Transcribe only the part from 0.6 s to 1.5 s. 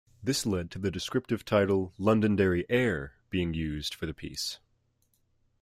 to the descriptive